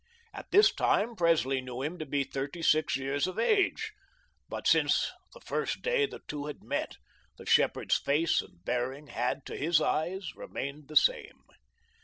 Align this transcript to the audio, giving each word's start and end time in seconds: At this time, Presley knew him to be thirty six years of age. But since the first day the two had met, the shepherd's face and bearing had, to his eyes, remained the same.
At 0.33 0.49
this 0.49 0.73
time, 0.73 1.15
Presley 1.15 1.61
knew 1.61 1.83
him 1.83 1.99
to 1.99 2.07
be 2.07 2.23
thirty 2.23 2.63
six 2.63 2.95
years 2.97 3.27
of 3.27 3.37
age. 3.37 3.91
But 4.49 4.65
since 4.65 5.11
the 5.35 5.39
first 5.39 5.83
day 5.83 6.07
the 6.07 6.21
two 6.27 6.47
had 6.47 6.63
met, 6.63 6.95
the 7.37 7.45
shepherd's 7.45 7.99
face 7.99 8.41
and 8.41 8.65
bearing 8.65 9.09
had, 9.09 9.45
to 9.45 9.55
his 9.55 9.79
eyes, 9.79 10.35
remained 10.35 10.87
the 10.87 10.95
same. 10.95 11.43